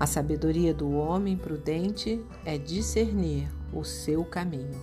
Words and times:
A 0.00 0.06
sabedoria 0.06 0.72
do 0.72 0.92
homem 0.92 1.36
prudente 1.36 2.24
é 2.42 2.56
discernir 2.56 3.50
o 3.70 3.84
seu 3.84 4.24
caminho. 4.24 4.80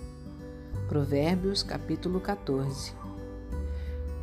Provérbios 0.86 1.60
capítulo 1.60 2.20
14. 2.20 2.92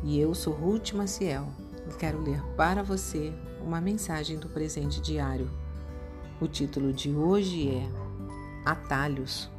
E 0.02 0.18
eu 0.18 0.34
sou 0.34 0.54
Ruth 0.54 0.94
Maciel 0.94 1.48
e 1.86 1.94
quero 1.96 2.22
ler 2.22 2.42
para 2.56 2.82
você 2.82 3.30
uma 3.60 3.78
mensagem 3.78 4.38
do 4.38 4.48
presente 4.48 4.98
diário. 5.02 5.50
O 6.40 6.48
título 6.48 6.94
de 6.94 7.10
hoje 7.10 7.68
é 7.68 7.86
Atalhos. 8.64 9.50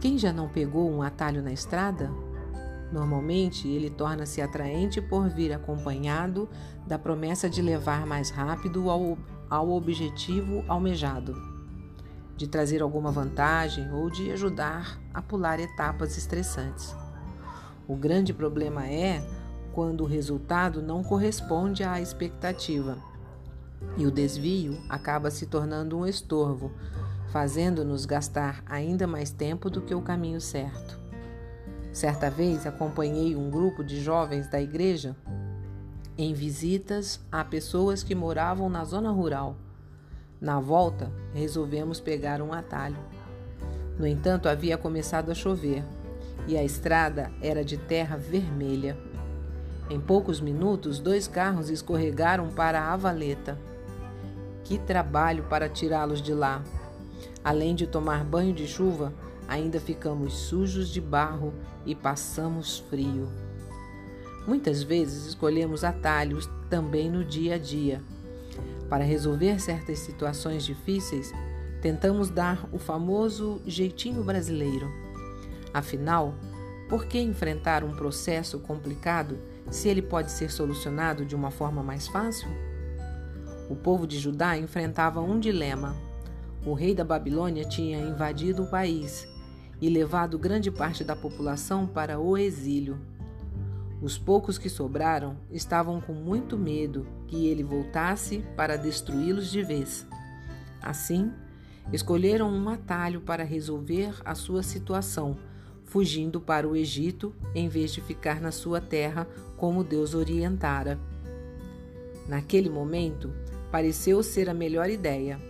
Quem 0.00 0.18
já 0.18 0.32
não 0.32 0.48
pegou 0.48 0.90
um 0.90 1.02
atalho 1.02 1.40
na 1.40 1.52
estrada? 1.52 2.10
Normalmente, 2.90 3.68
ele 3.68 3.90
torna-se 3.90 4.42
atraente 4.42 5.00
por 5.00 5.28
vir 5.28 5.52
acompanhado 5.52 6.48
da 6.84 6.98
promessa 6.98 7.48
de 7.48 7.62
levar 7.62 8.04
mais 8.06 8.30
rápido 8.30 8.90
ao, 8.90 9.16
ao 9.50 9.70
objetivo 9.70 10.64
almejado, 10.68 11.34
de 12.36 12.46
trazer 12.46 12.82
alguma 12.82 13.10
vantagem 13.10 13.92
ou 13.92 14.08
de 14.08 14.30
ajudar 14.30 15.00
a 15.12 15.20
pular 15.20 15.58
etapas 15.58 16.16
estressantes. 16.16 16.94
O 17.86 17.96
grande 17.96 18.32
problema 18.32 18.86
é 18.86 19.22
quando 19.72 20.02
o 20.02 20.06
resultado 20.06 20.82
não 20.82 21.02
corresponde 21.02 21.82
à 21.82 22.00
expectativa 22.00 22.98
e 23.96 24.06
o 24.06 24.10
desvio 24.10 24.78
acaba 24.88 25.30
se 25.30 25.46
tornando 25.46 25.96
um 25.96 26.06
estorvo, 26.06 26.72
fazendo-nos 27.30 28.04
gastar 28.04 28.62
ainda 28.66 29.06
mais 29.06 29.30
tempo 29.30 29.70
do 29.70 29.80
que 29.80 29.94
o 29.94 30.02
caminho 30.02 30.40
certo. 30.40 30.98
Certa 31.92 32.30
vez 32.30 32.66
acompanhei 32.66 33.34
um 33.34 33.50
grupo 33.50 33.82
de 33.82 34.00
jovens 34.00 34.48
da 34.48 34.60
igreja 34.60 35.16
em 36.18 36.34
visitas 36.34 37.20
a 37.30 37.44
pessoas 37.44 38.02
que 38.02 38.12
moravam 38.12 38.68
na 38.68 38.84
zona 38.84 39.12
rural. 39.12 39.54
Na 40.40 40.58
volta, 40.58 41.12
resolvemos 41.32 42.00
pegar 42.00 42.42
um 42.42 42.52
atalho. 42.52 42.98
No 43.96 44.04
entanto, 44.04 44.48
havia 44.48 44.76
começado 44.76 45.30
a 45.30 45.34
chover 45.34 45.84
e 46.48 46.56
a 46.56 46.64
estrada 46.64 47.30
era 47.40 47.64
de 47.64 47.76
terra 47.76 48.16
vermelha. 48.16 48.98
Em 49.88 50.00
poucos 50.00 50.40
minutos, 50.40 50.98
dois 50.98 51.28
carros 51.28 51.70
escorregaram 51.70 52.48
para 52.48 52.92
a 52.92 52.96
valeta. 52.96 53.56
Que 54.64 54.76
trabalho 54.76 55.44
para 55.44 55.68
tirá-los 55.68 56.20
de 56.20 56.34
lá! 56.34 56.64
Além 57.44 57.76
de 57.76 57.86
tomar 57.86 58.24
banho 58.24 58.52
de 58.52 58.66
chuva, 58.66 59.12
ainda 59.46 59.78
ficamos 59.78 60.34
sujos 60.34 60.88
de 60.88 61.00
barro 61.00 61.54
e 61.86 61.94
passamos 61.94 62.78
frio. 62.78 63.28
Muitas 64.48 64.82
vezes 64.82 65.26
escolhemos 65.26 65.84
atalhos 65.84 66.48
também 66.70 67.10
no 67.10 67.22
dia 67.22 67.56
a 67.56 67.58
dia. 67.58 68.02
Para 68.88 69.04
resolver 69.04 69.60
certas 69.60 69.98
situações 69.98 70.64
difíceis, 70.64 71.34
tentamos 71.82 72.30
dar 72.30 72.66
o 72.72 72.78
famoso 72.78 73.60
jeitinho 73.66 74.24
brasileiro. 74.24 74.90
Afinal, 75.74 76.34
por 76.88 77.04
que 77.04 77.18
enfrentar 77.20 77.84
um 77.84 77.94
processo 77.94 78.58
complicado 78.58 79.38
se 79.70 79.86
ele 79.86 80.00
pode 80.00 80.30
ser 80.30 80.50
solucionado 80.50 81.26
de 81.26 81.36
uma 81.36 81.50
forma 81.50 81.82
mais 81.82 82.08
fácil? 82.08 82.48
O 83.68 83.76
povo 83.76 84.06
de 84.06 84.18
Judá 84.18 84.56
enfrentava 84.56 85.20
um 85.20 85.38
dilema. 85.38 85.94
O 86.64 86.72
rei 86.72 86.94
da 86.94 87.04
Babilônia 87.04 87.66
tinha 87.66 87.98
invadido 87.98 88.62
o 88.62 88.70
país 88.70 89.28
e 89.78 89.90
levado 89.90 90.38
grande 90.38 90.70
parte 90.70 91.04
da 91.04 91.14
população 91.14 91.86
para 91.86 92.18
o 92.18 92.34
exílio. 92.38 92.98
Os 94.00 94.16
poucos 94.16 94.58
que 94.58 94.68
sobraram 94.68 95.36
estavam 95.50 96.00
com 96.00 96.12
muito 96.12 96.56
medo 96.56 97.06
que 97.26 97.48
ele 97.48 97.64
voltasse 97.64 98.44
para 98.56 98.76
destruí-los 98.76 99.50
de 99.50 99.62
vez. 99.62 100.06
Assim, 100.80 101.32
escolheram 101.92 102.48
um 102.48 102.68
atalho 102.68 103.20
para 103.20 103.42
resolver 103.42 104.14
a 104.24 104.36
sua 104.36 104.62
situação, 104.62 105.36
fugindo 105.84 106.40
para 106.40 106.68
o 106.68 106.76
Egito 106.76 107.34
em 107.54 107.68
vez 107.68 107.92
de 107.92 108.00
ficar 108.00 108.40
na 108.40 108.52
sua 108.52 108.80
terra 108.80 109.26
como 109.56 109.82
Deus 109.82 110.14
orientara. 110.14 110.98
Naquele 112.28 112.70
momento, 112.70 113.32
pareceu 113.72 114.22
ser 114.22 114.48
a 114.48 114.54
melhor 114.54 114.88
ideia, 114.88 115.40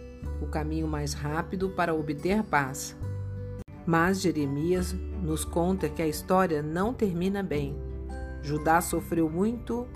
o 0.41 0.47
caminho 0.47 0.87
mais 0.89 1.13
rápido 1.13 1.69
para 1.69 1.95
obter 1.95 2.43
paz. 2.45 2.97
Mas 3.85 4.21
Jeremias 4.21 4.95
nos 5.23 5.45
conta 5.45 5.89
que 5.89 6.01
a 6.01 6.09
história 6.09 6.63
não 6.63 6.95
termina 6.95 7.43
bem. 7.43 7.88
Judá 8.43 8.81
sofreu 8.81 9.29
muito 9.29 9.87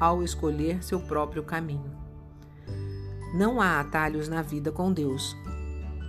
ao 0.00 0.22
escolher 0.22 0.82
seu 0.82 1.00
próprio 1.00 1.42
caminho. 1.42 1.90
Não 3.34 3.60
há 3.60 3.80
atalhos 3.80 4.28
na 4.28 4.42
vida 4.42 4.70
com 4.72 4.92
Deus. 4.92 5.36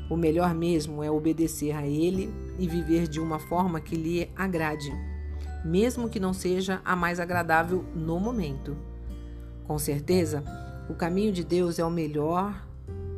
O 0.09 0.15
melhor 0.15 0.53
mesmo 0.53 1.03
é 1.03 1.11
obedecer 1.11 1.71
a 1.75 1.85
Ele 1.85 2.33
e 2.57 2.67
viver 2.67 3.07
de 3.07 3.19
uma 3.19 3.39
forma 3.39 3.79
que 3.79 3.95
lhe 3.95 4.31
agrade, 4.35 4.91
mesmo 5.63 6.09
que 6.09 6.19
não 6.19 6.33
seja 6.33 6.81
a 6.85 6.95
mais 6.95 7.19
agradável 7.19 7.83
no 7.93 8.19
momento. 8.19 8.77
Com 9.67 9.77
certeza, 9.77 10.43
o 10.89 10.93
caminho 10.93 11.31
de 11.31 11.43
Deus 11.43 11.77
é 11.77 11.85
o 11.85 11.91
melhor 11.91 12.65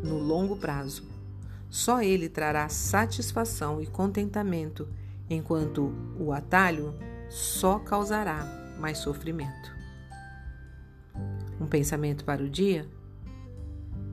no 0.03 0.17
longo 0.17 0.57
prazo. 0.57 1.03
Só 1.69 2.01
ele 2.01 2.27
trará 2.27 2.67
satisfação 2.67 3.81
e 3.81 3.87
contentamento, 3.87 4.89
enquanto 5.29 5.93
o 6.19 6.33
atalho 6.33 6.93
só 7.29 7.79
causará 7.79 8.60
mais 8.79 8.97
sofrimento. 8.97 9.75
Um 11.59 11.65
pensamento 11.65 12.23
para 12.23 12.43
o 12.43 12.49
dia? 12.49 12.87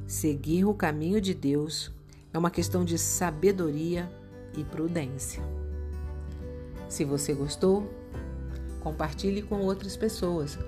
Seguir 0.07 0.65
o 0.65 0.75
caminho 0.75 1.21
de 1.21 1.35
Deus 1.35 1.93
é 2.33 2.39
uma 2.39 2.51
questão 2.51 2.85
de 2.85 2.99
sabedoria 2.99 4.11
e 4.57 4.65
prudência. 4.65 5.43
Se 6.89 7.05
você 7.05 7.35
gostou, 7.35 7.93
compartilhe 8.81 9.43
com 9.43 9.61
outras 9.61 9.97
pessoas, 9.97 10.59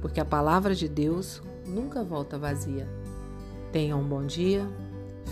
porque 0.00 0.20
a 0.20 0.24
palavra 0.24 0.74
de 0.74 0.88
Deus 0.88 1.42
nunca 1.66 2.02
volta 2.02 2.38
vazia. 2.38 2.88
Tenha 3.70 3.96
um 3.96 4.06
bom 4.06 4.24
dia 4.24 4.66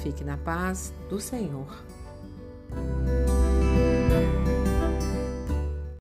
Fique 0.02 0.24
na 0.24 0.36
paz 0.36 0.92
do 1.08 1.20
Senhor. 1.20 1.66